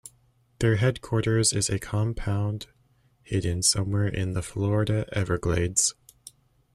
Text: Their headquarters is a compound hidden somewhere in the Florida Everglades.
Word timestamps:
Their 0.57 0.77
headquarters 0.77 1.53
is 1.53 1.69
a 1.69 1.77
compound 1.77 2.65
hidden 3.21 3.61
somewhere 3.61 4.07
in 4.07 4.33
the 4.33 4.41
Florida 4.41 5.07
Everglades. 5.11 5.93